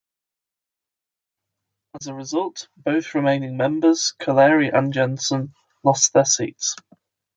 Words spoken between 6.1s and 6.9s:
their seats.